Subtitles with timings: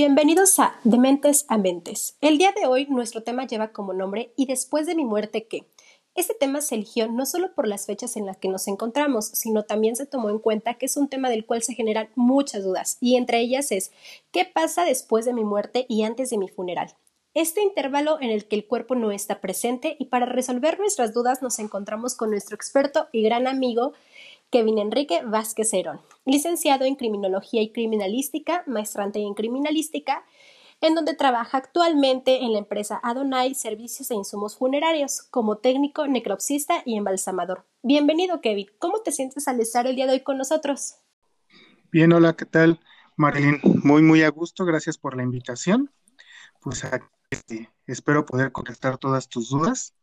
[0.00, 2.16] Bienvenidos a De Mentes a Mentes.
[2.20, 5.66] El día de hoy nuestro tema lleva como nombre ¿Y después de mi muerte qué?
[6.14, 9.64] Este tema se eligió no solo por las fechas en las que nos encontramos, sino
[9.64, 12.96] también se tomó en cuenta que es un tema del cual se generan muchas dudas,
[13.00, 13.90] y entre ellas es
[14.30, 16.94] ¿qué pasa después de mi muerte y antes de mi funeral?
[17.34, 21.42] Este intervalo en el que el cuerpo no está presente y para resolver nuestras dudas
[21.42, 23.94] nos encontramos con nuestro experto y gran amigo
[24.50, 30.24] Kevin Enrique Vázquez Herón, licenciado en Criminología y Criminalística, maestrante en Criminalística,
[30.80, 36.82] en donde trabaja actualmente en la empresa Adonai Servicios e Insumos Funerarios como técnico necropsista
[36.86, 37.66] y embalsamador.
[37.82, 38.68] Bienvenido, Kevin.
[38.78, 40.94] ¿Cómo te sientes al estar el día de hoy con nosotros?
[41.92, 42.80] Bien, hola, ¿qué tal?
[43.16, 44.64] Marilyn, muy, muy a gusto.
[44.64, 45.90] Gracias por la invitación.
[46.60, 46.86] Pues
[47.28, 49.94] este, espero poder contestar todas tus dudas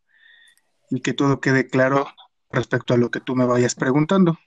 [0.91, 2.05] y que todo quede claro
[2.55, 4.37] respecto a lo que tú me vayas preguntando.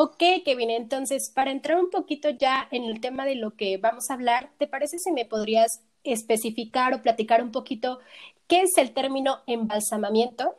[0.00, 4.10] Ok, Kevin, entonces para entrar un poquito ya en el tema de lo que vamos
[4.10, 7.98] a hablar, ¿te parece si me podrías especificar o platicar un poquito
[8.46, 10.54] qué es el término embalsamamiento?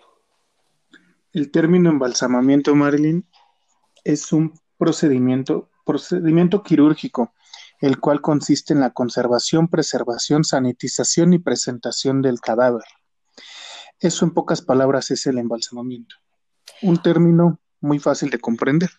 [1.32, 3.26] El término embalsamamiento, Marilyn,
[4.04, 7.34] es un procedimiento, procedimiento quirúrgico,
[7.80, 12.84] el cual consiste en la conservación, preservación, sanitización y presentación del cadáver.
[14.02, 16.18] Eso en pocas palabras es el embalsamamiento
[16.82, 18.90] un término muy fácil de comprender.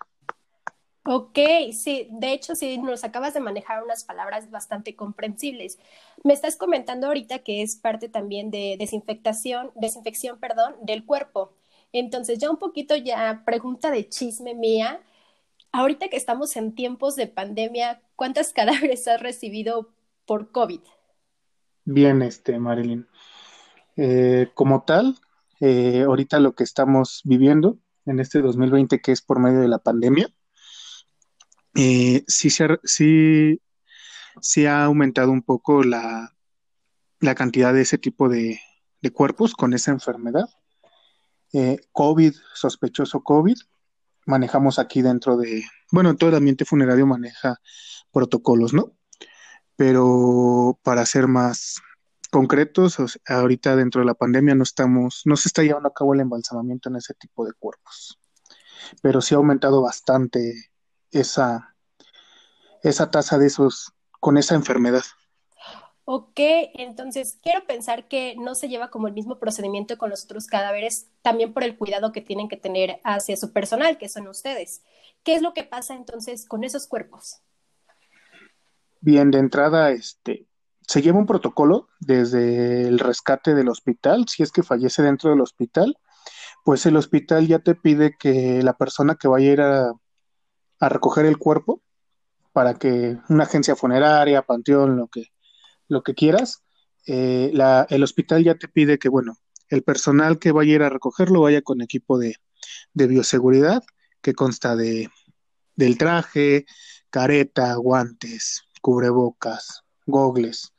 [1.04, 1.38] Ok,
[1.72, 5.78] sí, de hecho sí, nos acabas de manejar unas palabras bastante comprensibles.
[6.24, 11.54] Me estás comentando ahorita que es parte también de desinfectación, desinfección, perdón, del cuerpo.
[11.92, 15.00] Entonces, ya un poquito ya pregunta de chisme mía.
[15.72, 19.90] Ahorita que estamos en tiempos de pandemia, ¿cuántas cadáveres has recibido
[20.26, 20.80] por COVID?
[21.84, 23.08] Bien, este, Marilyn.
[23.96, 25.16] Eh, como tal,
[25.60, 29.78] eh, ahorita lo que estamos viviendo en este 2020, que es por medio de la
[29.78, 30.28] pandemia,
[31.74, 32.50] eh, sí,
[34.40, 36.34] sí, ha aumentado un poco la,
[37.20, 38.60] la cantidad de ese tipo de,
[39.12, 40.48] cuerpos con esa enfermedad.
[41.52, 43.56] Eh, COVID, sospechoso COVID,
[44.26, 47.60] manejamos aquí dentro de, bueno, todo el ambiente funerario maneja
[48.12, 48.96] protocolos, ¿no?
[49.76, 51.80] Pero para ser más,
[52.30, 52.96] concretos,
[53.26, 56.88] ahorita dentro de la pandemia no estamos, no se está llevando a cabo el embalsamamiento
[56.88, 58.18] en ese tipo de cuerpos,
[59.02, 60.70] pero sí ha aumentado bastante
[61.10, 61.74] esa,
[62.82, 65.02] esa tasa de esos con esa enfermedad.
[66.04, 66.40] Ok,
[66.74, 71.08] entonces quiero pensar que no se lleva como el mismo procedimiento con los otros cadáveres,
[71.22, 74.82] también por el cuidado que tienen que tener hacia su personal, que son ustedes.
[75.22, 77.42] ¿Qué es lo que pasa entonces con esos cuerpos?
[79.00, 80.46] Bien, de entrada, este,
[80.90, 85.40] se lleva un protocolo desde el rescate del hospital, si es que fallece dentro del
[85.40, 85.96] hospital,
[86.64, 89.92] pues el hospital ya te pide que la persona que vaya a ir a,
[90.80, 91.80] recoger el cuerpo,
[92.52, 95.26] para que una agencia funeraria, panteón, lo que,
[95.86, 96.64] lo que quieras,
[97.06, 97.52] eh,
[97.88, 99.36] el hospital ya te pide que, bueno,
[99.68, 102.34] el personal que vaya a ir a recogerlo vaya con equipo de,
[102.94, 103.84] de bioseguridad,
[104.22, 105.08] que consta de,
[105.76, 106.66] del traje,
[107.10, 110.72] careta, guantes, cubrebocas, gogles,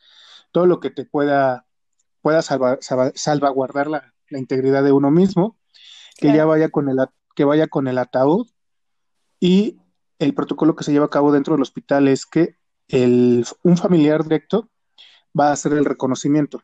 [0.51, 1.65] todo lo que te pueda,
[2.21, 5.57] pueda salvaguardar la, integridad de uno mismo,
[6.17, 6.97] que ya vaya con el,
[7.35, 8.47] que vaya con el ataúd.
[9.41, 9.81] Y
[10.19, 12.55] el protocolo que se lleva a cabo dentro del hospital es que
[12.87, 14.69] el, un familiar directo
[15.37, 16.63] va a hacer el reconocimiento.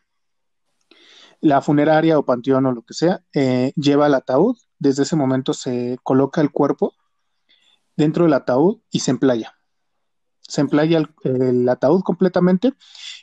[1.42, 5.54] La funeraria o panteón o lo que sea eh, lleva el ataúd, desde ese momento
[5.54, 6.94] se coloca el cuerpo
[7.98, 9.57] dentro del ataúd y se emplaya
[10.48, 12.74] se emplaya el, ataúd completamente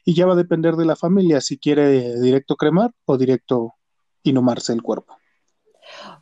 [0.05, 3.75] y ya va a depender de la familia si quiere directo cremar o directo
[4.23, 5.19] inhumarse el cuerpo.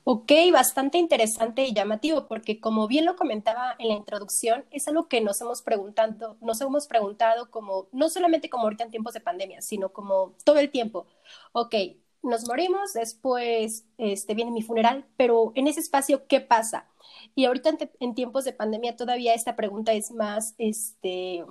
[0.05, 5.09] Ok, bastante interesante y llamativo, porque como bien lo comentaba en la introducción, es algo
[5.09, 9.21] que nos hemos preguntado, nos hemos preguntado como, no solamente como ahorita en tiempos de
[9.21, 11.07] pandemia, sino como todo el tiempo.
[11.53, 11.75] Ok,
[12.23, 16.89] nos morimos, después este, viene mi funeral, pero en ese espacio, ¿qué pasa?
[17.35, 21.45] Y ahorita en, tiempos de pandemia todavía esta pregunta es más este,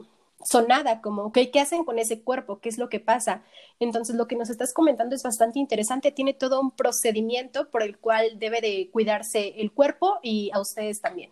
[0.44, 2.60] sonada, como, ¿qué hacen con ese cuerpo?
[2.60, 3.44] ¿Qué es lo que pasa?
[3.80, 7.98] Entonces, lo que nos estás comentando es bastante interesante, tiene todo un procedimiento por el
[7.98, 11.32] cual debe de cuidarse el cuerpo y a ustedes también.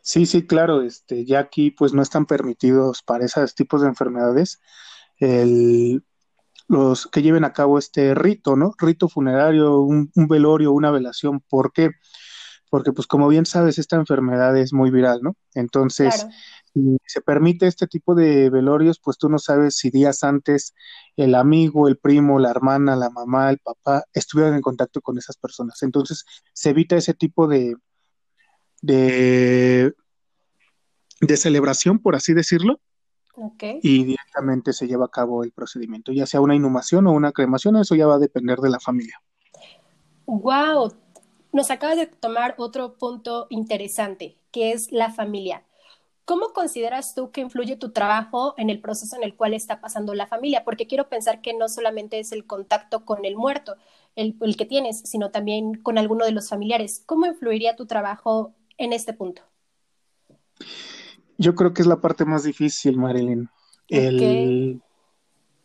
[0.00, 4.60] Sí, sí, claro, este, ya aquí pues no están permitidos para esos tipos de enfermedades
[5.18, 6.02] el,
[6.68, 8.74] los que lleven a cabo este rito, ¿no?
[8.78, 11.40] Rito funerario, un, velorio, una velación.
[11.48, 11.90] ¿Por qué?
[12.70, 15.34] Porque, pues, como bien sabes, esta enfermedad es muy viral, ¿no?
[15.54, 16.26] Entonces,
[16.74, 20.74] si se permite este tipo de velorios, pues tú no sabes si días antes
[21.16, 25.38] el amigo, el primo, la hermana, la mamá, el papá estuvieron en contacto con esas
[25.38, 25.82] personas.
[25.82, 27.76] Entonces, se evita ese tipo de,
[28.82, 29.94] de,
[31.22, 32.80] de celebración, por así decirlo,
[33.82, 37.76] y directamente se lleva a cabo el procedimiento, ya sea una inhumación o una cremación,
[37.76, 39.20] eso ya va a depender de la familia.
[40.26, 40.92] Wow,
[41.52, 45.64] nos acabas de tomar otro punto interesante, que es la familia.
[46.24, 50.12] ¿Cómo consideras tú que influye tu trabajo en el proceso en el cual está pasando
[50.12, 50.62] la familia?
[50.62, 53.76] Porque quiero pensar que no solamente es el contacto con el muerto,
[54.14, 57.02] el, el que tienes, sino también con alguno de los familiares.
[57.06, 59.42] ¿Cómo influiría tu trabajo en este punto?
[61.38, 63.48] Yo creo que es la parte más difícil, Marilyn.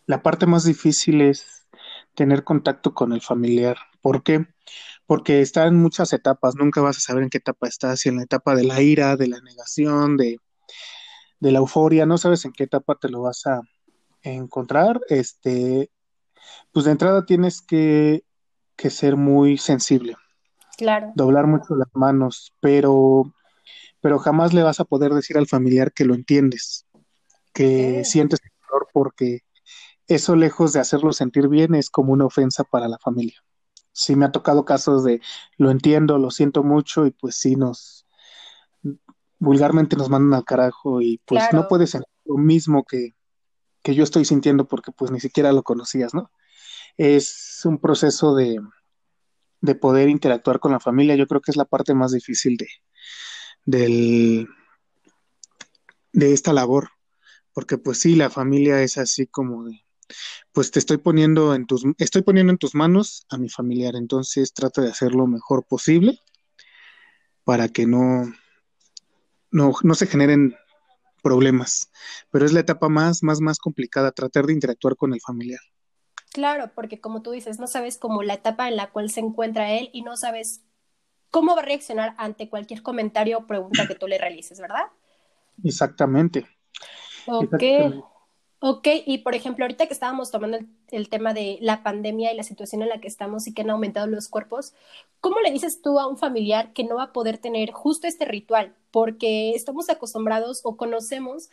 [0.06, 1.68] la parte más difícil es
[2.14, 3.78] tener contacto con el familiar.
[4.02, 4.46] ¿Por qué?
[5.06, 8.18] Porque está en muchas etapas, nunca vas a saber en qué etapa estás, si en
[8.18, 10.38] la etapa de la ira, de la negación, de,
[11.40, 13.62] de la euforia, no sabes en qué etapa te lo vas a
[14.22, 15.02] encontrar.
[15.10, 15.90] Este,
[16.72, 18.24] pues de entrada tienes que,
[18.76, 20.16] que ser muy sensible.
[20.78, 21.12] Claro.
[21.16, 23.34] Doblar mucho las manos, pero,
[24.04, 26.86] pero jamás le vas a poder decir al familiar que lo entiendes,
[27.54, 29.40] que sientes dolor porque
[30.08, 33.38] eso lejos de hacerlo sentir bien es como una ofensa para la familia.
[33.94, 35.22] Sí me ha tocado casos de
[35.58, 38.06] lo entiendo, lo siento mucho y pues sí nos,
[39.40, 43.12] vulgarmente nos mandan al carajo y pues no puedes sentir lo mismo que,
[43.84, 46.30] que, yo estoy sintiendo porque pues ni siquiera lo conocías, ¿no?
[46.98, 48.60] Es un proceso de,
[49.62, 52.68] de poder interactuar con la familia, yo creo que es la parte más difícil de,
[53.66, 54.48] del,
[56.12, 56.90] de esta labor,
[57.54, 59.84] porque pues sí, la familia es así como de,
[60.52, 64.54] pues te estoy poniendo en tus, estoy poniendo en tus manos a mi familiar, entonces
[64.54, 66.20] trata de hacer lo mejor posible
[67.44, 68.32] para que no,
[69.52, 70.56] no, no se generen
[71.22, 71.92] problemas,
[72.32, 75.62] pero es la etapa más, más, más complicada, tratar de interactuar con el familiar.
[76.32, 79.72] Claro, porque como tú dices, no sabes como la etapa en la cual se encuentra
[79.72, 80.64] él y no sabes
[81.34, 84.84] cómo va a reaccionar ante cualquier comentario o pregunta que tú le realices, ¿verdad?
[85.64, 86.46] Exactamente.
[87.26, 87.64] Ok.
[88.66, 90.58] Ok, y por ejemplo, ahorita que estábamos tomando
[90.92, 93.72] el, tema de la pandemia y la situación en la que estamos y que han
[93.72, 94.74] aumentado los cuerpos,
[95.20, 98.24] ¿cómo le dices tú a un familiar que no va a poder tener justo este
[98.24, 98.74] ritual?
[98.90, 101.50] Porque estamos acostumbrados o conocemos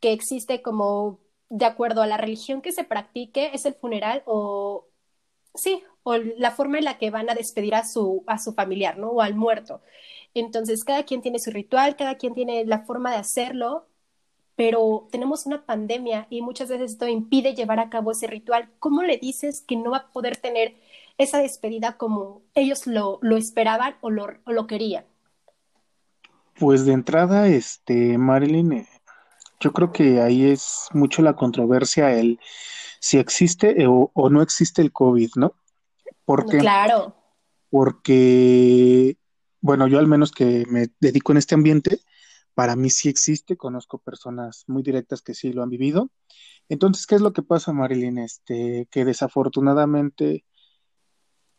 [0.00, 1.18] que existe como,
[1.50, 4.86] de acuerdo a la religión que se practique, es el funeral o,
[5.54, 8.98] sí, o la forma en la que van a despedir a su, a su familiar,
[8.98, 9.08] ¿no?
[9.10, 9.80] O al muerto.
[10.34, 13.86] Entonces, cada quien tiene su ritual, cada quien tiene la forma de hacerlo
[14.56, 18.70] pero tenemos una pandemia y muchas veces esto impide llevar a cabo ese ritual.
[18.78, 20.76] ¿Cómo le dices que no va a poder tener
[21.18, 25.04] esa despedida como ellos lo, lo esperaban o lo, o lo, querían?
[26.58, 28.88] Pues de entrada, este, Marilyn, eh,
[29.58, 32.38] yo creo que ahí es mucho la controversia el
[33.04, 35.52] si existe o, o no existe el COVID, ¿no?
[36.24, 37.14] Porque, claro.
[37.68, 39.18] Porque,
[39.60, 42.00] bueno, yo al menos que me dedico en este ambiente,
[42.54, 46.10] para mí sí existe, conozco personas muy directas que sí lo han vivido.
[46.70, 48.16] Entonces, ¿qué es lo que pasa, Marilyn?
[48.16, 50.46] Este, que desafortunadamente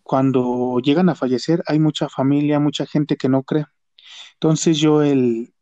[0.01, 3.65] cuando llegan a fallecer hay mucha familia, mucha gente que no cree.
[4.33, 5.53] Entonces yo el,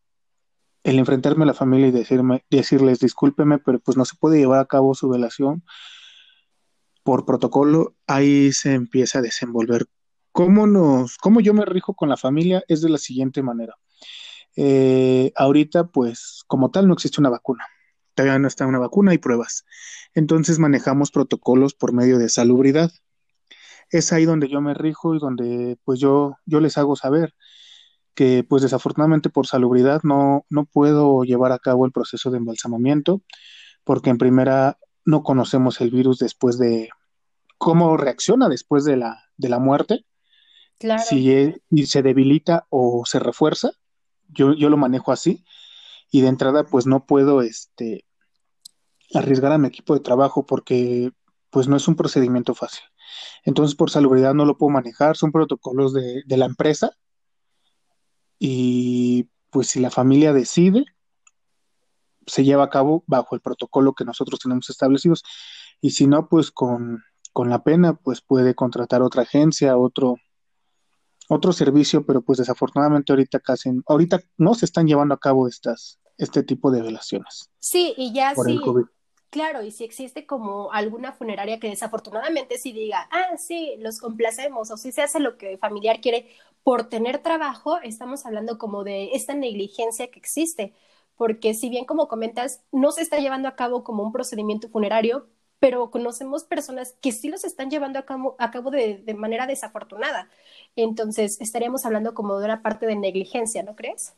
[0.83, 4.59] el enfrentarme a la familia y decirme, decirles discúlpeme, pero pues no se puede llevar
[4.59, 5.63] a cabo su velación
[7.03, 9.85] por protocolo, ahí se empieza a desenvolver.
[10.31, 12.63] ¿Cómo nos, cómo yo me rijo con la familia?
[12.67, 13.75] Es de la siguiente manera.
[14.55, 17.65] Eh, ahorita, pues, como tal, no existe una vacuna.
[18.15, 19.65] Todavía no está una vacuna y pruebas.
[20.13, 22.91] Entonces manejamos protocolos por medio de salubridad.
[23.89, 27.35] Es ahí donde yo me rijo y donde pues yo, yo les hago saber
[28.13, 33.21] que pues desafortunadamente por salubridad no, no puedo llevar a cabo el proceso de embalsamamiento
[33.83, 36.89] porque en primera no conocemos el virus después de
[37.57, 40.05] cómo reacciona después de la, de la muerte.
[40.79, 41.03] Claro.
[41.03, 43.71] Si se debilita o se refuerza
[44.29, 45.43] yo, yo lo manejo así
[46.11, 48.05] y de entrada pues no puedo este,
[49.13, 51.11] arriesgar a mi equipo de trabajo porque
[51.49, 52.83] pues no es un procedimiento fácil.
[53.43, 56.95] Entonces por salubridad no lo puedo manejar, son protocolos de, de la empresa
[58.39, 60.85] y pues si la familia decide,
[62.25, 65.23] se lleva a cabo bajo el protocolo que nosotros tenemos establecidos
[65.81, 70.15] y si no, pues con, con la pena, pues puede contratar otra agencia, otro,
[71.27, 75.99] otro servicio, pero pues desafortunadamente ahorita casi, ahorita no se están llevando a cabo estas,
[76.17, 77.49] este tipo de velaciones.
[77.59, 78.59] Sí, y ya sí.
[79.33, 84.69] Claro, y si existe como alguna funeraria que desafortunadamente sí diga, ah, sí, los complacemos,
[84.69, 86.29] o si se hace lo que el familiar quiere
[86.63, 90.75] por tener trabajo, estamos hablando como de esta negligencia que existe,
[91.17, 95.27] porque si bien como comentas, no se está llevando a cabo como un procedimiento funerario,
[95.57, 99.47] pero conocemos personas que sí los están llevando a cabo, a cabo de, de, manera
[99.47, 100.29] desafortunada.
[100.75, 104.13] Entonces, estaríamos hablando como de una parte de negligencia, ¿no crees?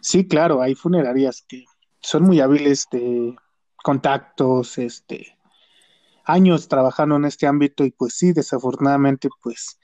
[0.00, 1.64] Sí, claro, hay funerarias que,
[2.00, 3.34] son muy hábiles de
[3.82, 5.38] contactos, este,
[6.24, 9.78] años trabajando en este ámbito y pues sí, desafortunadamente pues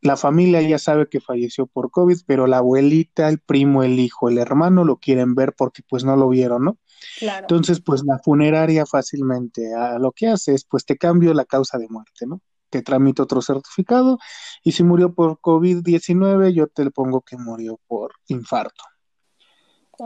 [0.00, 4.28] la familia ya sabe que falleció por COVID, pero la abuelita, el primo, el hijo,
[4.28, 6.78] el hermano lo quieren ver porque pues no lo vieron, ¿no?
[7.18, 7.40] Claro.
[7.40, 11.78] Entonces pues la funeraria fácilmente a lo que hace es pues te cambio la causa
[11.78, 12.40] de muerte, ¿no?
[12.70, 14.18] Te tramito otro certificado
[14.62, 18.84] y si murió por COVID-19 yo te le pongo que murió por infarto.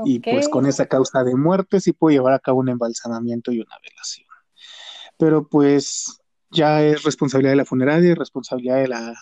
[0.04, 3.60] Y pues con esa causa de muerte sí puedo llevar a cabo un embalsamamiento y
[3.60, 4.26] una velación.
[5.18, 6.20] Pero pues
[6.50, 9.14] ya es responsabilidad de la funeraria y responsabilidad de la,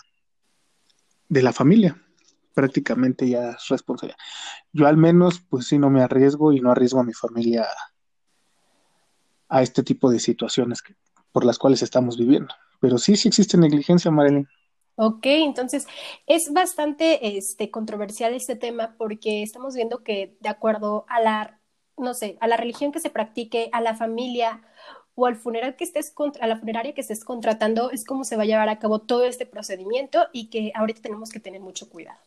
[1.28, 2.02] de la familia.
[2.54, 4.18] Prácticamente ya es responsabilidad.
[4.72, 7.66] Yo al menos pues sí no me arriesgo y no arriesgo a mi familia
[9.48, 10.82] a, este tipo de situaciones
[11.32, 12.54] por las cuales estamos viviendo.
[12.80, 14.48] Pero sí, sí existe negligencia, Marilyn.
[15.00, 15.86] Ok, entonces
[16.26, 21.60] es bastante este, controversial este tema porque estamos viendo que de acuerdo a la,
[21.96, 24.60] no sé, a la religión que se practique, a la familia
[25.14, 28.36] o al funeral que estés contra, a la funeraria que estés contratando, es como se
[28.36, 31.88] va a llevar a cabo todo este procedimiento y que ahorita tenemos que tener mucho
[31.88, 32.18] cuidado.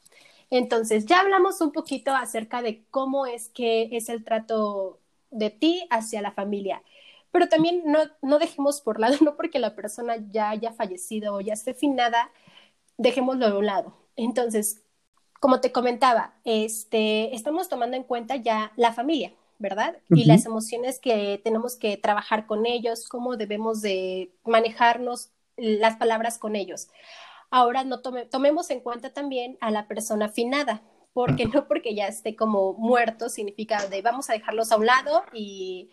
[0.50, 5.00] Entonces, ya hablamos un poquito acerca de cómo es que es el trato
[5.30, 6.84] de ti hacia la familia.
[7.32, 11.42] Pero también no, no dejemos por lado, no porque la persona ya haya fallecido o
[11.42, 12.32] ya esté finada,
[13.02, 13.94] dejémoslo de un lado.
[14.16, 14.82] Entonces,
[15.40, 19.98] como te comentaba, este, estamos tomando en cuenta ya la familia, ¿verdad?
[20.10, 26.38] Y las emociones que tenemos que trabajar con ellos, cómo debemos de manejarnos las palabras
[26.38, 26.90] con ellos.
[27.50, 32.36] Ahora no tomemos en cuenta también a la persona finada, porque no porque ya esté
[32.36, 35.90] como muerto significa de vamos a dejarlos a un lado y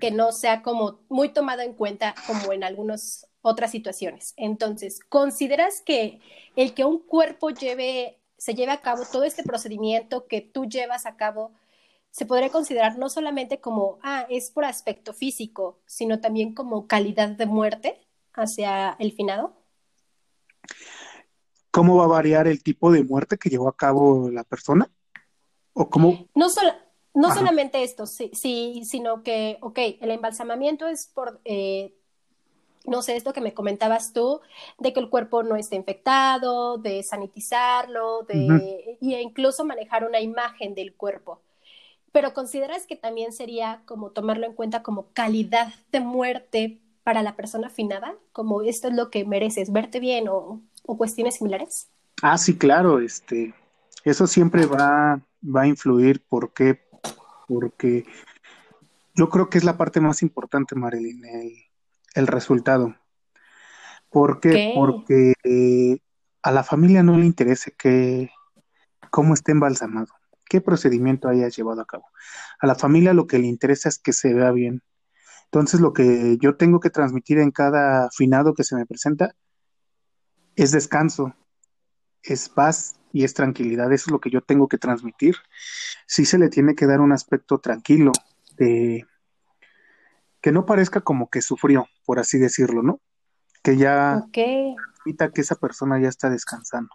[0.00, 4.32] que no sea como muy tomado en cuenta como en algunos otras situaciones.
[4.38, 6.18] Entonces, ¿consideras que
[6.56, 11.04] el que un cuerpo lleve, se lleve a cabo todo este procedimiento que tú llevas
[11.04, 11.52] a cabo,
[12.10, 17.28] se podría considerar no solamente como, ah, es por aspecto físico, sino también como calidad
[17.28, 18.00] de muerte
[18.32, 19.52] hacia el finado?
[21.70, 24.90] ¿Cómo va a variar el tipo de muerte que llevó a cabo la persona?
[25.74, 26.28] ¿O cómo?
[26.34, 26.46] No,
[27.12, 31.94] no solamente esto, sí, sí, sino que, ok, el embalsamamiento es por eh,
[32.84, 34.40] no sé, esto que me comentabas tú,
[34.78, 40.74] de que el cuerpo no esté infectado, de sanitizarlo, de, y incluso manejar una imagen
[40.74, 41.40] del cuerpo.
[42.12, 47.34] Pero ¿consideras que también sería como tomarlo en cuenta como calidad de muerte para la
[47.36, 48.14] persona afinada?
[48.32, 51.88] Como esto es lo que mereces, verte bien o, o cuestiones similares.
[52.22, 53.52] Ah, sí, claro, este,
[54.04, 56.22] eso siempre va, va a influir.
[56.22, 56.82] ¿Por qué?
[57.48, 58.04] Porque
[59.14, 61.63] yo creo que es la parte más importante, Marilyn, el,
[62.14, 62.96] el resultado.
[64.08, 64.72] ¿Por qué?
[64.74, 65.98] Porque eh,
[66.42, 68.30] a la familia no le interesa que,
[69.10, 70.12] cómo esté embalsamado,
[70.48, 72.06] qué procedimiento haya llevado a cabo.
[72.60, 74.82] A la familia lo que le interesa es que se vea bien.
[75.46, 79.34] Entonces lo que yo tengo que transmitir en cada finado que se me presenta
[80.56, 81.34] es descanso,
[82.22, 83.92] es paz y es tranquilidad.
[83.92, 85.36] Eso es lo que yo tengo que transmitir.
[86.06, 88.12] Sí se le tiene que dar un aspecto tranquilo
[88.56, 89.06] de
[90.44, 93.00] que no parezca como que sufrió, por así decirlo, ¿no?
[93.62, 94.26] Que ya
[95.06, 96.94] evita que esa persona ya está descansando.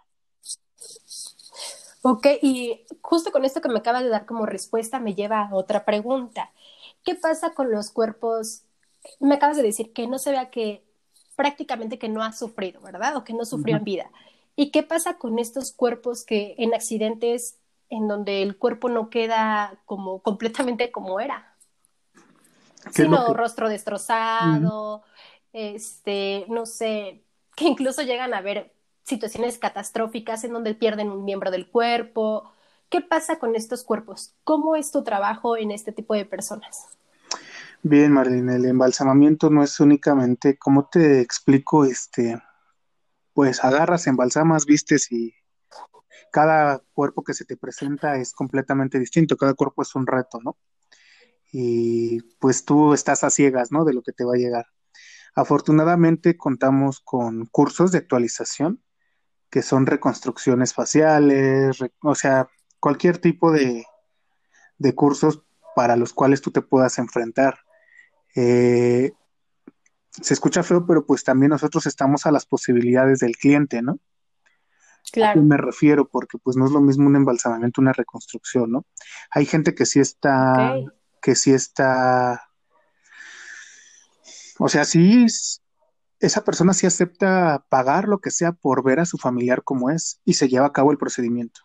[2.02, 5.52] Ok, y justo con esto que me acaba de dar como respuesta me lleva a
[5.52, 6.52] otra pregunta.
[7.02, 8.62] ¿Qué pasa con los cuerpos?
[9.18, 10.84] Me acabas de decir que no se vea que
[11.34, 13.16] prácticamente que no ha sufrido, ¿verdad?
[13.16, 14.12] O que no sufrió en vida.
[14.54, 19.82] ¿Y qué pasa con estos cuerpos que en accidentes en donde el cuerpo no queda
[19.86, 21.49] como completamente como era?
[22.90, 25.02] Sino rostro destrozado,
[25.52, 27.24] este, no sé,
[27.56, 28.72] que incluso llegan a haber
[29.04, 32.50] situaciones catastróficas en donde pierden un miembro del cuerpo.
[32.88, 34.34] ¿Qué pasa con estos cuerpos?
[34.44, 36.86] ¿Cómo es tu trabajo en este tipo de personas?
[37.82, 42.40] Bien, Marlene, el embalsamamiento no es únicamente, como te explico, este,
[43.32, 45.34] pues agarras, embalsamas, vistes y
[46.30, 50.56] cada cuerpo que se te presenta es completamente distinto, cada cuerpo es un reto, ¿no?
[51.52, 53.84] Y pues tú estás a ciegas, ¿no?
[53.84, 54.66] De lo que te va a llegar.
[55.34, 58.82] Afortunadamente contamos con cursos de actualización
[59.50, 63.84] que son reconstrucciones faciales, o sea, cualquier tipo de,
[64.78, 65.42] de, cursos
[65.74, 67.58] para los cuales tú te puedas enfrentar.
[68.36, 69.12] Eh,
[70.10, 73.98] se escucha feo, pero pues también nosotros estamos a las posibilidades del cliente, ¿no?
[75.12, 75.40] Claro.
[75.40, 76.08] ¿A qué me refiero?
[76.08, 78.86] Porque pues no es lo mismo un embalsamamiento, una reconstrucción, ¿no?
[79.32, 80.76] Hay gente que sí está
[81.20, 82.48] que si está,
[84.58, 85.26] o sea, si
[86.20, 90.20] esa persona sí acepta pagar lo que sea por ver a su familiar como es
[90.24, 91.62] y se lleva a cabo el procedimiento.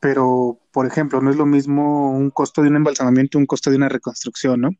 [0.00, 3.76] pero, por ejemplo, no es lo mismo un costo de un embalsamamiento un costo de
[3.76, 4.70] una reconstrucción, ¿no?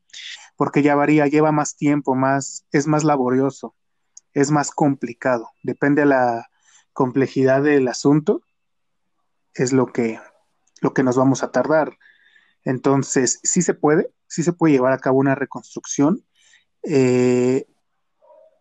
[0.56, 3.74] Porque ya varía, lleva más tiempo, más, es más laborioso,
[4.32, 6.50] es más complicado, depende de la
[6.92, 8.42] complejidad del asunto,
[9.54, 10.20] es lo que,
[10.80, 11.98] lo que nos vamos a tardar.
[12.64, 16.24] Entonces, sí se puede, sí se puede llevar a cabo una reconstrucción.
[16.82, 17.66] Eh,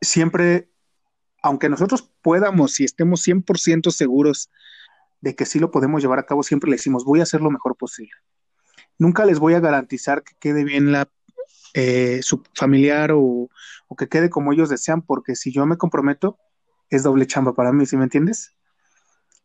[0.01, 0.69] siempre,
[1.41, 4.49] aunque nosotros podamos y estemos 100% seguros
[5.21, 7.51] de que sí lo podemos llevar a cabo, siempre le decimos, voy a hacer lo
[7.51, 8.13] mejor posible.
[8.97, 11.09] Nunca les voy a garantizar que quede bien la,
[11.73, 13.49] eh, su familiar o,
[13.87, 16.37] o, que quede como ellos desean, porque si yo me comprometo,
[16.89, 18.55] es doble chamba para mí, ¿sí me entiendes?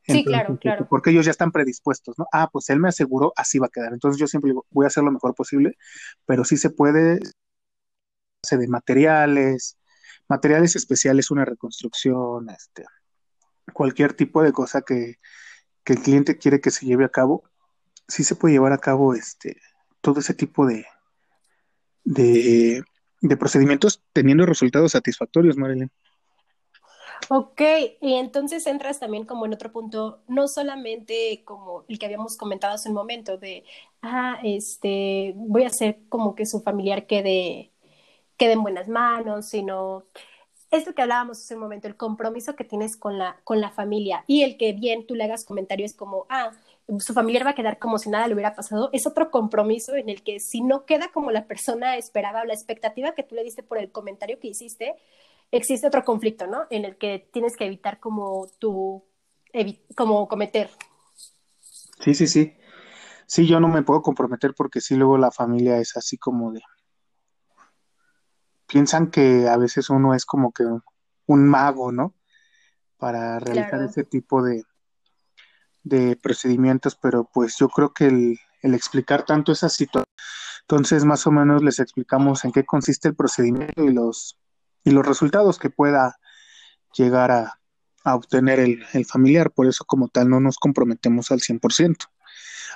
[0.07, 0.87] Sí, claro, claro.
[0.89, 2.27] Porque ellos ya están predispuestos, ¿no?
[2.33, 3.93] Ah, pues él me aseguró, así va a quedar.
[3.93, 5.77] Entonces yo siempre digo, voy a hacer lo mejor posible,
[6.27, 7.21] pero sí se puede,
[8.51, 9.79] de materiales,
[10.29, 12.85] materiales especiales, una reconstrucción, este,
[13.73, 15.17] cualquier tipo de cosa que,
[15.85, 17.45] que el cliente quiere que se lleve a cabo,
[18.09, 19.57] sí se puede llevar a cabo este,
[20.01, 20.87] todo ese tipo de,
[22.05, 22.85] de,
[23.21, 25.91] de procedimientos teniendo resultados satisfactorios, Marilyn.
[27.31, 27.63] Ok,
[28.03, 32.75] y entonces entras también como en otro punto, no solamente como el que habíamos comentado
[32.75, 33.65] hace un momento, de,
[34.03, 37.73] ah, este, voy a hacer como que su familiar quede,
[38.37, 40.05] quede en buenas manos, sino
[40.71, 44.25] esto que hablábamos hace un momento, el compromiso que tienes con la, con la familia
[44.27, 46.53] y el que bien tú le hagas comentarios como, ah,
[47.01, 50.11] su familiar va a quedar como si nada le hubiera pasado, es otro compromiso en
[50.11, 53.45] el que si no queda como la persona esperaba o la expectativa que tú le
[53.45, 54.97] diste por el comentario que hiciste,
[55.51, 56.67] existe otro conflicto, ¿no?
[56.71, 59.05] En el que tienes que evitar como tú,
[59.97, 60.71] como cometer.
[62.01, 62.57] Sí, sí, sí.
[63.27, 66.61] Sí, yo no me puedo comprometer porque sí, luego la familia es así como de,
[68.67, 70.65] piensan que a veces uno es como que
[71.27, 72.15] un mago, ¿no?
[72.99, 74.65] Para realizar ese tipo de,
[75.83, 80.07] de procedimientos, pero pues yo creo que el, el explicar tanto esa situación,
[80.63, 84.39] entonces más o menos les explicamos en qué consiste el procedimiento y los,
[84.85, 86.19] y los resultados que pueda
[86.97, 87.59] llegar a,
[88.07, 91.97] obtener el, el, familiar, por eso como tal no nos comprometemos al 100%.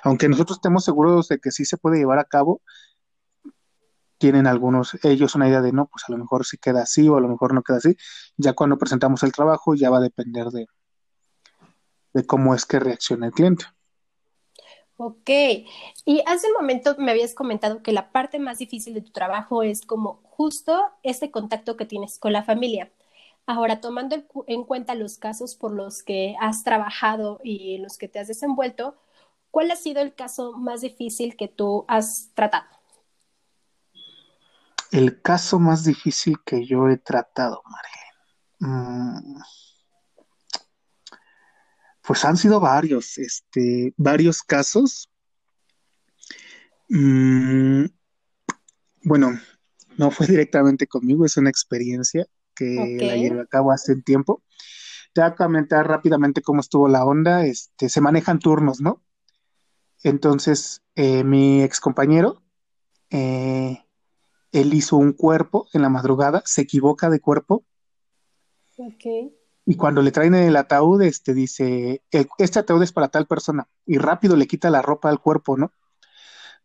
[0.03, 2.63] Aunque nosotros estemos seguros de que sí se puede llevar a cabo,
[4.19, 7.17] tienen algunos, ellos una idea de no, pues a lo mejor sí queda así o
[7.17, 7.97] a lo mejor no queda así.
[8.37, 10.67] Ya cuando presentamos el trabajo ya va a depender de,
[12.15, 13.67] de cómo es que reacciona el cliente.
[15.01, 15.31] Ok,
[16.05, 19.63] y hace un momento me habías comentado que la parte más difícil de tu trabajo
[19.63, 22.91] es como justo este contacto que tienes con la familia.
[23.47, 24.17] Ahora, tomando
[24.49, 28.27] en cuenta los casos por los que has trabajado y en los que te has
[28.27, 28.97] desenvuelto,
[29.53, 32.67] ¿cuál ha sido el caso más difícil que tú has tratado?
[34.91, 37.63] El caso más difícil que yo he tratado.
[38.59, 39.37] Mm,
[42.09, 45.11] pues han sido varios, este, varios casos.
[46.89, 47.85] Mm,
[49.03, 49.39] bueno,
[49.99, 54.43] no fue directamente conmigo, es una experiencia que la llevé a cabo hace un tiempo.
[55.13, 57.45] Te voy a comentar rápidamente cómo estuvo la onda.
[57.45, 59.05] Este, se manejan turnos, ¿no?
[60.03, 62.43] Entonces, eh, mi ex compañero,
[63.11, 63.85] eh,
[64.53, 67.67] él hizo un cuerpo en la madrugada, se equivoca de cuerpo.
[68.79, 69.05] Ok.
[69.71, 73.69] Y cuando le traen el ataúd, este dice, este ataúd es para tal persona.
[73.85, 75.73] Y rápido le quita la ropa al cuerpo, ¿no?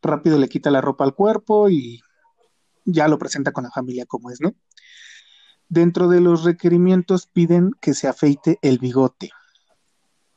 [0.02, 2.00] Rápido le quita la ropa al cuerpo y
[2.86, 4.56] ya lo presenta con la familia como es, ¿no?
[5.68, 9.32] Dentro de los requerimientos piden que se afeite el bigote.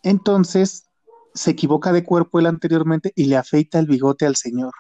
[0.03, 0.89] Entonces,
[1.35, 4.73] se equivoca de cuerpo él anteriormente y le afeita el bigote al señor.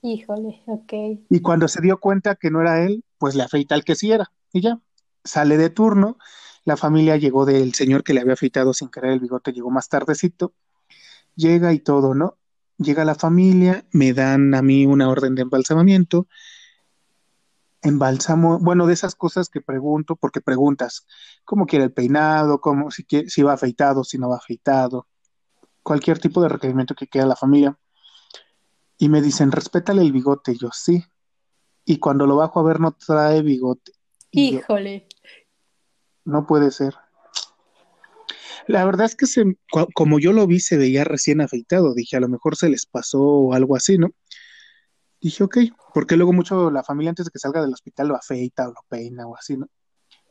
[0.00, 0.92] Híjole, ok.
[1.28, 4.12] Y cuando se dio cuenta que no era él, pues le afeita al que sí
[4.12, 4.32] era.
[4.50, 4.80] Y ya,
[5.24, 6.16] sale de turno
[6.64, 9.88] la familia llegó del señor que le había afeitado sin querer el bigote, llegó más
[9.88, 10.52] tardecito.
[11.34, 12.36] Llega y todo, ¿no?
[12.78, 16.28] Llega la familia, me dan a mí una orden de embalsamamiento.
[17.80, 21.06] Embalsamo, bueno, de esas cosas que pregunto, porque preguntas
[21.44, 25.08] cómo quiere el peinado, cómo, si, quiere, si va afeitado, si no va afeitado,
[25.82, 27.76] cualquier tipo de requerimiento que quiera la familia.
[28.98, 30.54] Y me dicen, respétale el bigote.
[30.56, 31.02] yo, sí.
[31.84, 33.92] Y cuando lo bajo a ver, no trae bigote.
[34.30, 35.08] Híjole
[36.24, 36.94] no puede ser.
[38.66, 39.56] La verdad es que se,
[39.94, 41.94] como yo lo vi, se veía recién afeitado.
[41.94, 44.10] Dije, a lo mejor se les pasó o algo así, ¿no?
[45.20, 45.58] Dije, ok,
[45.94, 48.80] porque luego mucho la familia antes de que salga del hospital lo afeita o lo
[48.88, 49.66] peina o así, ¿no?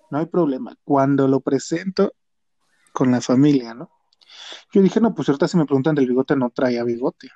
[0.10, 0.76] No hay problema.
[0.84, 2.14] Cuando lo presento
[2.94, 3.90] con la familia, ¿no?
[4.74, 7.30] Yo dije, no, pues ahorita si me preguntan del bigote, no traía bigote.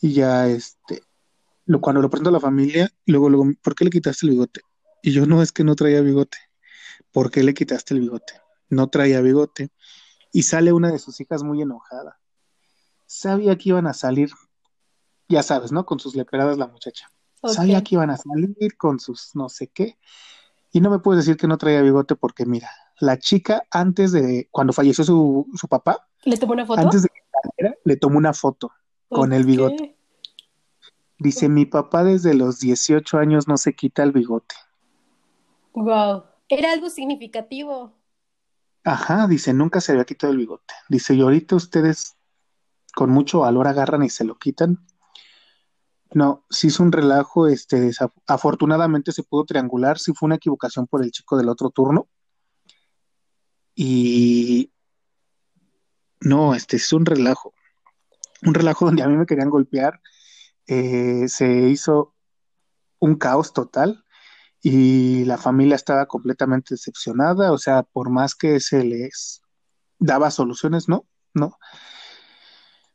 [0.00, 1.02] Y ya, este,
[1.80, 4.60] cuando lo presento a la familia, luego, luego, ¿por qué le quitaste el bigote?
[5.02, 6.38] Y yo, no, es que no traía bigote.
[7.12, 8.34] ¿Por qué le quitaste el bigote?
[8.68, 9.70] No traía bigote.
[10.32, 12.18] Y sale una de sus hijas muy enojada.
[13.06, 14.30] sabía que iban a salir,
[15.28, 15.84] ya sabes, ¿no?
[15.84, 17.10] Con sus leperadas la muchacha.
[17.42, 19.98] Sabía que iban a salir con sus no sé qué.
[20.72, 22.70] Y no me puedes decir que no traía bigote porque mira,
[23.00, 26.80] la chica antes de, cuando falleció su, su papá, ¿le tomó una foto?
[26.80, 28.72] Antes de que le tomó una foto
[29.08, 29.96] con el bigote.
[31.18, 34.54] Dice, mi papá desde los 18 años no se quita el bigote.
[35.74, 37.96] Wow, era algo significativo.
[38.84, 40.74] Ajá, dice, nunca se había quitado el bigote.
[40.88, 42.16] Dice, y ahorita ustedes
[42.94, 44.84] con mucho valor agarran y se lo quitan.
[46.12, 47.92] No, sí es un relajo, este,
[48.26, 52.08] afortunadamente se pudo triangular, sí fue una equivocación por el chico del otro turno.
[53.76, 54.72] Y
[56.20, 57.54] no, este es un relajo.
[58.42, 60.00] Un relajo donde a mí me querían golpear.
[60.66, 62.14] Eh, se hizo
[62.98, 64.04] un caos total
[64.62, 67.52] y la familia estaba completamente decepcionada.
[67.52, 69.42] O sea, por más que se les
[69.98, 71.58] daba soluciones, no, no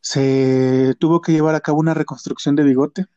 [0.05, 3.07] se tuvo que llevar a cabo una reconstrucción de bigote.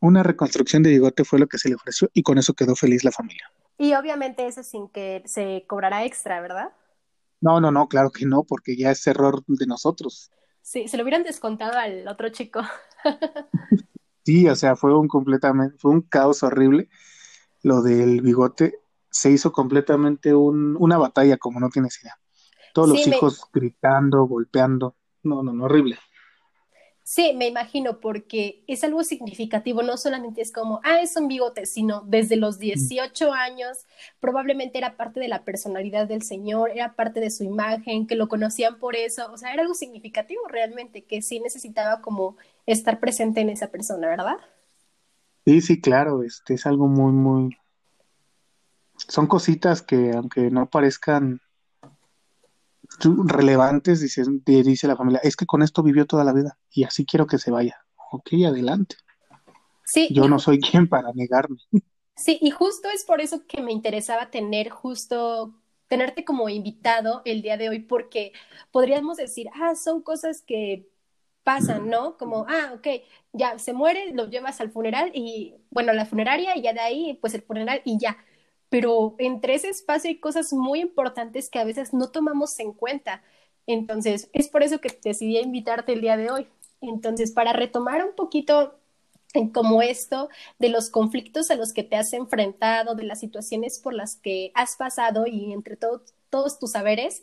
[0.00, 3.04] Una reconstrucción de bigote fue lo que se le ofreció y con eso quedó feliz
[3.04, 3.52] la familia.
[3.76, 6.72] Y obviamente eso sin que se cobrara extra, ¿verdad?
[7.42, 10.30] No, no, no, claro que no, porque ya es error de nosotros.
[10.62, 12.62] Sí, se lo hubieran descontado al otro chico.
[14.26, 16.88] sí, o sea, fue un completamente, fue un caos horrible.
[17.62, 22.18] Lo del bigote se hizo completamente un, una batalla, como no tienes idea.
[22.74, 24.96] Todos los hijos gritando, golpeando.
[25.22, 25.96] No, no, no, horrible.
[27.04, 31.64] Sí, me imagino, porque es algo significativo, no solamente es como, ah, es un bigote,
[31.64, 33.86] sino desde los 18 años,
[34.18, 38.26] probablemente era parte de la personalidad del señor, era parte de su imagen, que lo
[38.26, 43.40] conocían por eso, o sea, era algo significativo realmente, que sí necesitaba como estar presente
[43.40, 44.36] en esa persona, ¿verdad?
[45.44, 47.56] Sí, sí, claro, este es algo muy, muy...
[48.96, 51.40] Son cositas que aunque no parezcan
[53.26, 57.04] relevantes, dice, dice la familia, es que con esto vivió toda la vida y así
[57.04, 57.84] quiero que se vaya.
[58.10, 58.96] Ok, adelante.
[59.84, 60.08] Sí.
[60.10, 61.58] Yo no soy quien para negarme.
[62.16, 65.54] Sí, y justo es por eso que me interesaba tener justo
[65.88, 68.32] tenerte como invitado el día de hoy, porque
[68.72, 70.88] podríamos decir, ah, son cosas que
[71.46, 72.16] pasan, ¿no?
[72.18, 72.88] Como, ah, ok,
[73.32, 76.80] ya se muere, lo llevas al funeral y, bueno, a la funeraria y ya de
[76.80, 78.18] ahí, pues el funeral y ya
[78.68, 83.22] pero entre ese espacio hay cosas muy importantes que a veces no tomamos en cuenta.
[83.66, 86.48] Entonces, es por eso que decidí invitarte el día de hoy.
[86.80, 88.74] Entonces, para retomar un poquito
[89.34, 90.28] en como esto
[90.58, 94.50] de los conflictos a los que te has enfrentado, de las situaciones por las que
[94.54, 97.22] has pasado y entre todos tus saberes,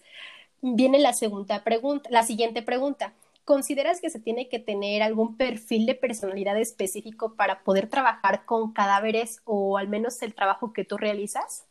[0.62, 3.14] viene la segunda pregunta, la siguiente pregunta.
[3.46, 8.72] ¿Consideras que se tiene que tener algún perfil de personalidad específico para poder trabajar con
[8.72, 11.66] cadáveres o al menos el trabajo que tú realizas?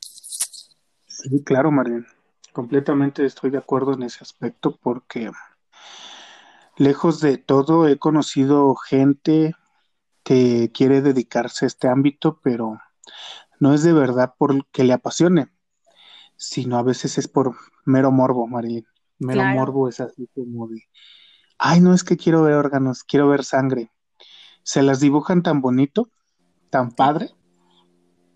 [1.06, 2.04] Sí, claro, María.
[2.52, 5.30] Completamente estoy de acuerdo en ese aspecto porque
[6.76, 9.54] lejos de todo he conocido gente
[10.22, 12.80] que quiere dedicarse a este ámbito, pero
[13.61, 15.48] no es de verdad porque le apasione,
[16.37, 18.82] sino a veces es por mero morbo, María.
[19.18, 20.82] Mero morbo es así como de,
[21.64, 23.92] ay, no es que quiero ver órganos, quiero ver sangre.
[24.64, 26.11] Se las dibujan tan bonito,
[26.70, 27.31] tan padre,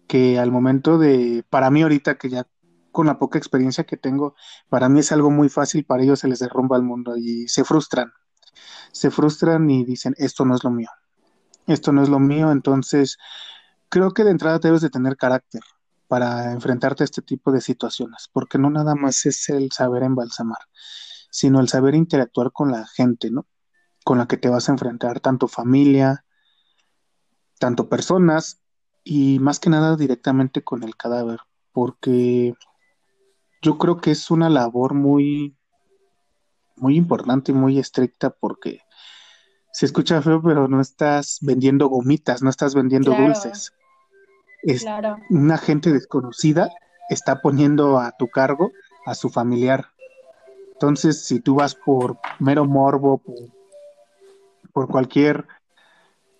[0.07, 2.47] que al momento de, para mí ahorita que ya
[2.93, 4.37] con la poca experiencia que tengo,
[4.69, 7.65] para mí es algo muy fácil, para ellos se les derrumba el mundo y se
[7.65, 8.13] frustran.
[8.93, 10.91] Se frustran y dicen, esto no es lo mío.
[11.67, 13.19] Esto no es lo mío, entonces
[13.89, 15.63] creo que de entrada debes de tener carácter
[16.07, 20.61] para enfrentarte a este tipo de situaciones, porque no nada más es el saber embalsamar,
[21.37, 23.47] sino el saber interactuar con la gente, ¿no?
[24.05, 26.25] Con la que te vas a enfrentar, tanto familia,
[27.59, 28.63] tanto personas
[29.05, 31.41] y más que nada directamente con el cadáver,
[31.73, 32.55] porque
[33.61, 35.59] yo creo que es una labor muy,
[36.77, 38.81] muy importante y muy estricta porque
[39.73, 43.75] se escucha feo, pero no estás vendiendo gomitas, no estás vendiendo dulces.
[44.63, 44.87] Es
[45.29, 46.71] una gente desconocida
[47.11, 48.73] está poniendo a tu cargo
[49.05, 49.91] a su familiar
[50.77, 53.23] entonces, si tú vas por mero morbo,
[54.75, 55.47] por, cualquier,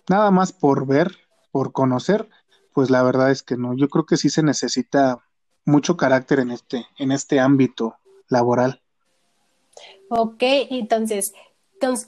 [0.07, 1.17] nada más por ver,
[1.51, 2.29] por conocer,
[2.71, 3.75] pues la verdad es que no.
[3.75, 5.23] Yo creo que sí se necesita
[5.65, 7.95] mucho carácter en este, en este ámbito
[8.29, 8.79] laboral.
[10.09, 11.33] Ok, entonces,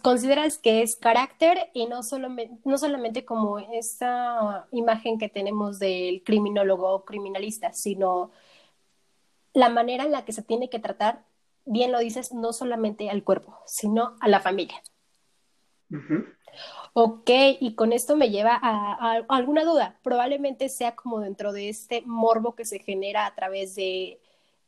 [0.03, 6.21] consideras que es carácter y no solamente, no solamente como esa imagen que tenemos del
[6.23, 8.29] criminólogo o criminalista, sino
[9.55, 11.27] la manera en la que se tiene que tratar
[11.69, 14.81] bien lo dices, no solamente al cuerpo, sino a la familia.
[16.93, 17.29] Ok,
[17.59, 19.97] y con esto me lleva a, alguna duda.
[20.03, 24.19] Probablemente sea como dentro de este morbo que se genera a través de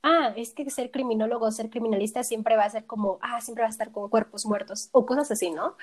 [0.03, 3.67] ah, es que ser criminólogo, ser criminalista siempre va a ser como, ah, siempre va
[3.67, 5.75] a estar con cuerpos muertos o cosas así, ¿no?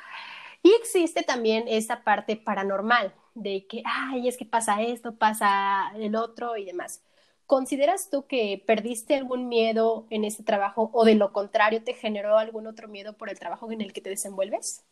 [0.62, 6.16] Y existe también esa parte paranormal de que, ay, es que pasa esto, pasa el
[6.16, 7.02] otro y demás.
[7.48, 12.36] ¿Consideras tú que perdiste algún miedo en ese trabajo o de lo contrario te generó
[12.36, 14.84] algún otro miedo por el trabajo en el que te desenvuelves?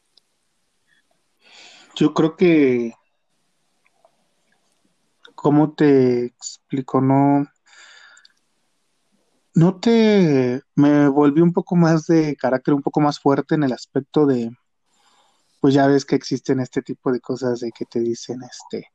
[1.96, 2.94] Yo creo que,
[5.34, 7.02] ¿cómo te explico?
[7.02, 7.46] No,
[9.52, 13.72] no te, me volví un poco más de carácter, un poco más fuerte en el
[13.74, 14.50] aspecto de,
[15.60, 18.88] pues ya ves que existen este tipo de cosas de que te dicen, este,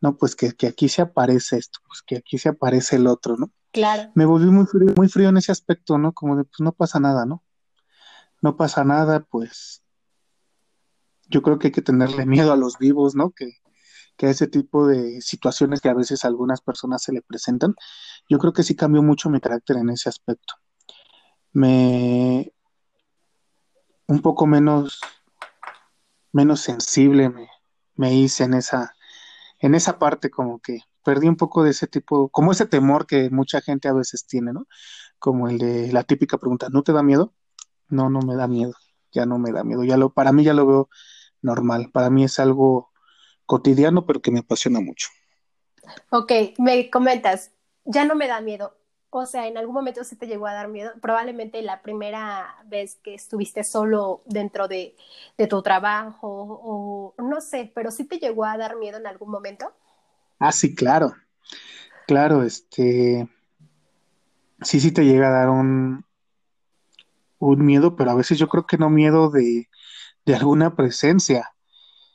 [0.00, 3.36] no, pues que, que aquí se aparece esto, pues que aquí se aparece el otro,
[3.36, 3.50] ¿no?
[3.72, 4.10] Claro.
[4.14, 6.12] Me volví muy frío, muy frío en ese aspecto, ¿no?
[6.12, 7.44] Como de, pues no pasa nada, ¿no?
[8.42, 9.82] No pasa nada, pues
[11.28, 13.30] yo creo que hay que tenerle miedo a los vivos, ¿no?
[13.30, 13.52] Que,
[14.16, 17.74] que a ese tipo de situaciones que a veces a algunas personas se le presentan,
[18.28, 20.54] yo creo que sí cambió mucho mi carácter en ese aspecto.
[21.52, 22.52] Me
[24.06, 25.00] un poco menos
[26.32, 27.48] menos sensible me,
[27.94, 28.92] me hice en esa
[29.60, 33.30] en esa parte como que perdí un poco de ese tipo, como ese temor que
[33.30, 34.66] mucha gente a veces tiene, ¿no?
[35.18, 37.34] Como el de la típica pregunta, ¿no te da miedo?
[37.88, 38.74] No, no me da miedo,
[39.12, 40.88] ya no me da miedo, ya lo, para mí ya lo veo
[41.42, 41.90] normal.
[41.92, 42.90] Para mí es algo
[43.46, 45.08] cotidiano, pero que me apasiona mucho.
[46.10, 47.52] Ok, me comentas,
[47.84, 48.79] ya no me da miedo.
[49.10, 50.92] O sea, en algún momento se te llegó a dar miedo.
[51.02, 54.96] Probablemente la primera vez que estuviste solo dentro de,
[55.36, 59.30] de tu trabajo o no sé, pero sí te llegó a dar miedo en algún
[59.30, 59.72] momento.
[60.38, 61.14] Ah, sí, claro.
[62.06, 63.28] Claro, este.
[64.62, 66.04] Sí, sí te llega a dar un,
[67.38, 69.68] un miedo, pero a veces yo creo que no miedo de,
[70.26, 71.52] de alguna presencia,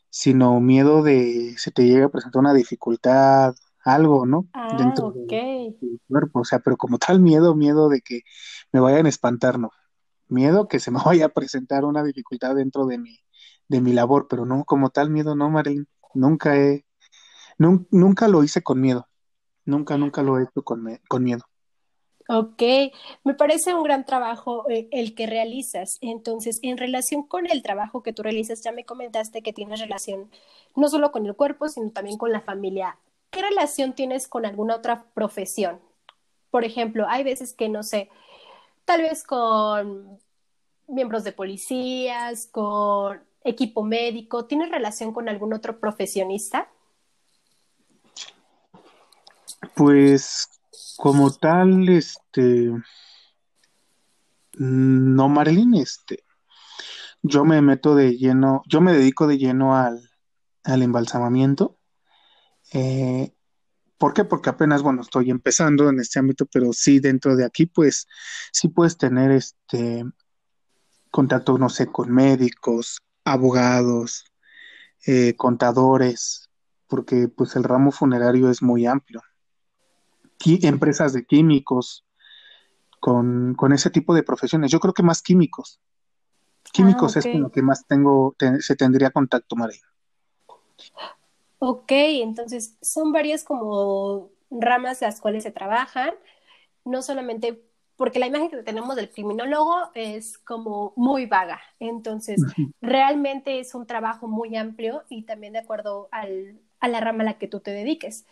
[0.09, 4.49] sino miedo de se te llega a presentar una dificultad, algo, ¿no?
[4.53, 5.11] Ah, Dentro
[5.81, 8.21] del cuerpo, o sea, pero como tal miedo, miedo de que
[8.71, 9.71] me vayan a espantar, no.
[10.29, 13.19] Miedo que se me vaya a presentar una dificultad dentro de mi,
[13.69, 15.87] de mi labor, pero no, como tal miedo, no, Marilyn.
[16.15, 16.85] Nunca he,
[17.59, 19.07] nun- nunca lo hice con miedo.
[19.65, 21.43] Nunca, nunca lo he hecho con, me- con miedo.
[22.27, 22.63] Ok,
[23.23, 25.99] me parece un gran trabajo eh, el que realizas.
[26.01, 30.31] Entonces, en relación con el trabajo que tú realizas, ya me comentaste que tienes relación
[30.75, 32.97] no solo con el cuerpo, sino también con la familia.
[33.35, 35.81] ¿Qué relación tienes con alguna otra profesión?
[36.51, 38.09] Por ejemplo, hay veces que, no sé,
[38.85, 40.21] tal vez con
[40.87, 46.69] miembros de policías, con equipo médico, ¿tienes relación con algún otro profesionista?
[49.73, 50.47] Pues
[50.95, 52.71] como tal, este,
[54.53, 56.23] no, Marilyn, este,
[57.21, 60.09] yo me meto de lleno, yo me dedico de lleno al,
[60.63, 61.77] al embalsamamiento.
[62.77, 63.33] Eh,
[63.97, 64.25] ¿por qué?
[64.25, 68.05] Porque apenas, bueno, estoy empezando en este ámbito, pero sí dentro de aquí, pues,
[68.51, 70.03] sí puedes tener este
[71.09, 74.25] contacto, no sé, con médicos, abogados,
[75.07, 76.49] eh, contadores,
[76.87, 79.21] porque pues el ramo funerario es muy amplio.
[80.37, 82.03] Qui- empresas de químicos,
[82.99, 84.69] con, con ese tipo de profesiones.
[84.71, 85.79] Yo creo que más químicos.
[85.79, 87.17] Ah, Químicos ok.
[87.17, 89.81] es con lo que más tengo, te- se tendría contacto, María.
[91.67, 96.13] Ok, entonces son varias como ramas las cuales se trabajan,
[96.85, 97.63] no solamente
[97.95, 102.41] porque la imagen que tenemos del criminólogo es como muy vaga, entonces
[102.81, 107.25] realmente es un trabajo muy amplio y también de acuerdo al, a la rama a
[107.25, 108.25] la que tú te dediques.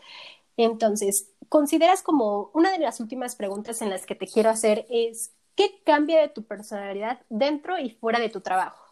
[0.58, 5.34] Entonces, ¿consideras como una de las últimas preguntas en las que te quiero hacer es,
[5.56, 8.83] ¿qué cambia de tu personalidad dentro y fuera de tu trabajo?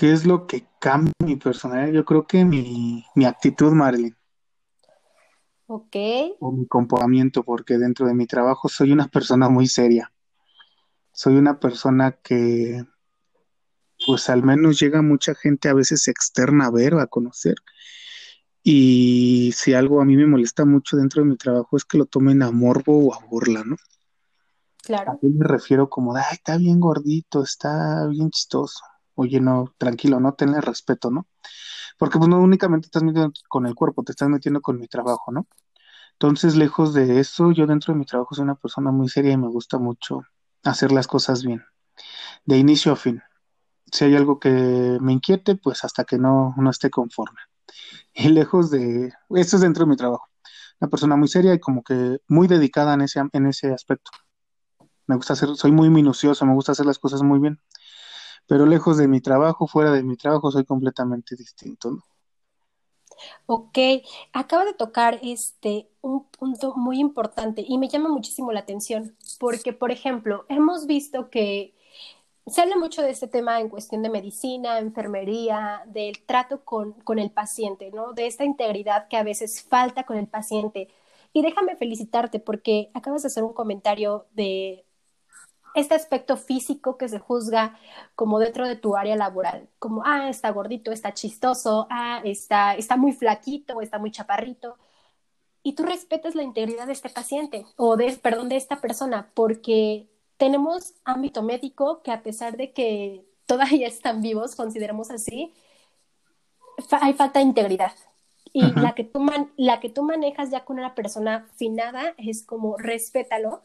[0.00, 1.92] ¿Qué es lo que cambia mi personalidad?
[1.92, 4.16] Yo creo que mi, mi actitud, Marilyn,
[5.66, 5.94] Ok,
[6.38, 10.10] o mi comportamiento, porque dentro de mi trabajo soy una persona muy seria.
[11.12, 12.82] Soy una persona que,
[14.06, 17.56] pues al menos llega mucha gente a veces externa a ver o a conocer.
[18.62, 22.06] Y si algo a mí me molesta mucho dentro de mi trabajo es que lo
[22.06, 23.74] tomen a morbo o a burla, ¿no?
[23.74, 25.18] ¿A claro.
[25.20, 28.80] qué me refiero como de, ay, está bien gordito, está bien chistoso?
[29.20, 31.26] Oye, no, tranquilo, no, tenle respeto, ¿no?
[31.98, 35.30] Porque pues no únicamente estás metiendo con el cuerpo, te estás metiendo con mi trabajo,
[35.30, 35.46] ¿no?
[36.14, 39.36] Entonces, lejos de eso, yo dentro de mi trabajo soy una persona muy seria y
[39.36, 40.22] me gusta mucho
[40.64, 41.62] hacer las cosas bien,
[42.46, 43.22] de inicio a fin.
[43.92, 47.40] Si hay algo que me inquiete, pues hasta que no, no esté conforme.
[48.14, 50.30] Y lejos de, esto es dentro de mi trabajo,
[50.80, 54.12] una persona muy seria y como que muy dedicada en ese, en ese aspecto.
[55.06, 57.60] Me gusta hacer, soy muy minucioso, me gusta hacer las cosas muy bien,
[58.46, 62.02] pero lejos de mi trabajo, fuera de mi trabajo, soy completamente distinto, ¿no?
[63.46, 63.78] Ok,
[64.32, 69.72] acaba de tocar este un punto muy importante y me llama muchísimo la atención porque,
[69.72, 71.74] por ejemplo, hemos visto que
[72.46, 77.18] se habla mucho de este tema en cuestión de medicina, enfermería, del trato con, con
[77.18, 78.12] el paciente, ¿no?
[78.12, 80.88] De esta integridad que a veces falta con el paciente.
[81.32, 84.84] Y déjame felicitarte porque acabas de hacer un comentario de
[85.74, 87.78] este aspecto físico que se juzga
[88.14, 92.96] como dentro de tu área laboral, como, ah, está gordito, está chistoso, ah, está, está
[92.96, 94.76] muy flaquito, está muy chaparrito,
[95.62, 100.08] y tú respetas la integridad de este paciente, o de, perdón, de esta persona, porque
[100.36, 105.52] tenemos ámbito médico que a pesar de que todavía están vivos, consideramos así,
[107.00, 107.92] hay falta de integridad.
[108.52, 109.24] Y la, que tú
[109.56, 113.62] la que tú manejas ya con una persona finada es como respétalo,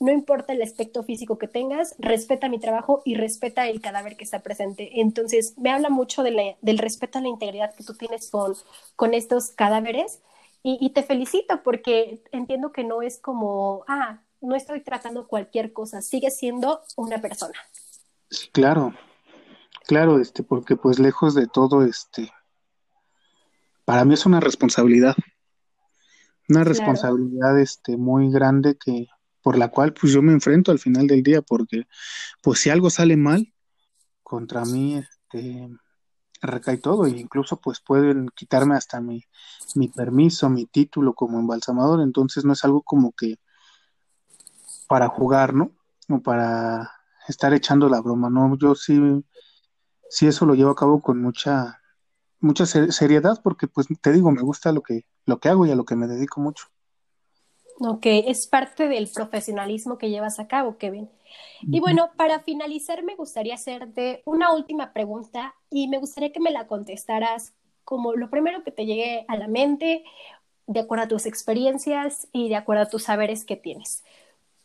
[0.00, 4.24] no importa el aspecto físico que tengas, respeta mi trabajo y respeta el cadáver que
[4.24, 5.00] está presente.
[5.00, 8.54] Entonces, me habla mucho del respeto a la integridad que tú tienes con,
[8.94, 10.20] con estos cadáveres
[10.68, 16.02] y, te felicito porque entiendo que no es como, ah, no estoy tratando cualquier cosa,
[16.02, 17.54] sigue siendo una persona.
[18.50, 18.92] Claro,
[19.86, 22.32] claro, este, porque pues lejos de todo, este,
[23.84, 25.14] para mí es una responsabilidad,
[26.48, 29.06] una responsabilidad, este, muy grande que,
[29.46, 31.86] por la cual pues yo me enfrento al final del día porque
[32.42, 33.54] pues si algo sale mal
[34.24, 35.68] contra mí este
[36.42, 39.22] recae todo e incluso pues pueden quitarme hasta mi,
[39.76, 43.36] mi permiso, mi título como embalsamador, entonces no es algo como que
[44.88, 45.70] para jugar, ¿no?
[46.08, 46.90] O para
[47.28, 48.58] estar echando la broma, ¿no?
[48.58, 49.00] Yo sí,
[50.10, 51.80] sí eso lo llevo a cabo con mucha,
[52.40, 55.76] mucha seriedad porque pues te digo, me gusta lo que, lo que hago y a
[55.76, 56.66] lo que me dedico mucho.
[57.78, 61.10] Ok, es parte del profesionalismo que llevas a cabo, Kevin.
[61.60, 66.50] Y bueno, para finalizar, me gustaría hacerte una última pregunta y me gustaría que me
[66.50, 67.52] la contestaras
[67.84, 70.04] como lo primero que te llegue a la mente,
[70.66, 74.04] de acuerdo a tus experiencias y de acuerdo a tus saberes que tienes.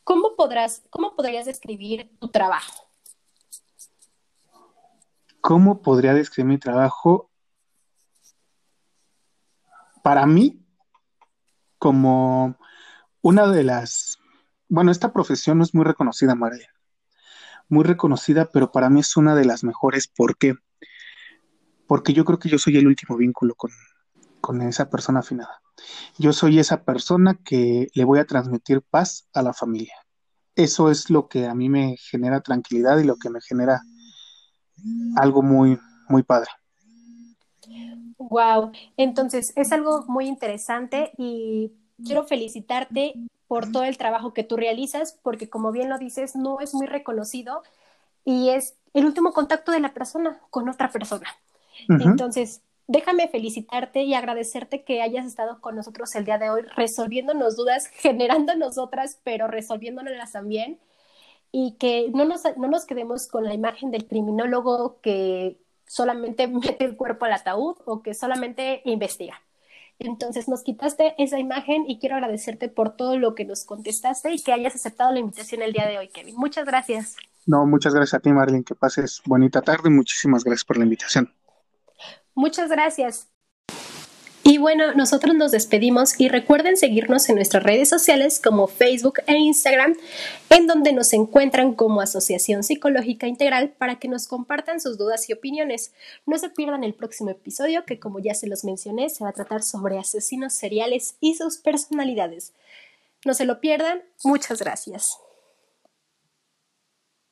[0.03, 2.87] ¿Cómo, podrás, cómo podrías describir tu trabajo?
[5.41, 7.29] ¿Cómo podría describir mi trabajo?
[10.01, 10.65] Para mí,
[11.77, 12.55] como
[13.21, 14.17] una de las,
[14.69, 16.69] bueno, esta profesión no es muy reconocida, María,
[17.69, 20.07] muy reconocida, pero para mí es una de las mejores.
[20.07, 20.55] ¿Por qué?
[21.87, 23.71] Porque yo creo que yo soy el último vínculo con,
[24.39, 25.61] con esa persona afinada.
[26.17, 29.95] Yo soy esa persona que le voy a transmitir paz a la familia.
[30.55, 33.81] Eso es lo que a mí me genera tranquilidad y lo que me genera
[35.15, 35.79] algo muy,
[36.09, 36.49] muy padre.
[38.17, 41.71] Wow, entonces es algo muy interesante y
[42.05, 43.13] quiero felicitarte
[43.47, 46.87] por todo el trabajo que tú realizas, porque como bien lo dices, no es muy
[46.87, 47.63] reconocido
[48.23, 51.27] y es el último contacto de la persona con otra persona.
[51.87, 57.55] Entonces, déjame felicitarte y agradecerte que hayas estado con nosotros el día de hoy, resolviéndonos
[57.55, 60.79] dudas, generándonos otras, pero resolviéndolas también.
[61.53, 66.85] Y que no nos, no nos quedemos con la imagen del criminólogo que solamente mete
[66.85, 69.41] el cuerpo al ataúd o que solamente investiga.
[70.03, 74.41] Entonces nos quitaste esa imagen y quiero agradecerte por todo lo que nos contestaste y
[74.41, 76.35] que hayas aceptado la invitación el día de hoy, Kevin.
[76.35, 77.15] Muchas gracias.
[77.45, 78.63] No, muchas gracias a ti, Marlene.
[78.63, 79.89] Que pases bonita tarde.
[79.89, 81.33] Muchísimas gracias por la invitación.
[82.33, 83.30] Muchas gracias.
[84.43, 89.35] Y bueno, nosotros nos despedimos y recuerden seguirnos en nuestras redes sociales como Facebook e
[89.37, 89.95] Instagram,
[90.49, 95.33] en donde nos encuentran como Asociación Psicológica Integral para que nos compartan sus dudas y
[95.33, 95.93] opiniones.
[96.25, 99.33] No se pierdan el próximo episodio que como ya se los mencioné, se va a
[99.33, 102.53] tratar sobre asesinos seriales y sus personalidades.
[103.23, 104.01] No se lo pierdan.
[104.23, 105.19] Muchas gracias.